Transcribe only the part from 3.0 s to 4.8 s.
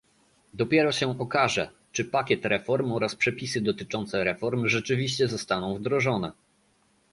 przepisy dotyczące reform